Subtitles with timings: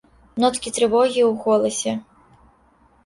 [0.43, 1.93] Ноткі трывогі ў голасе.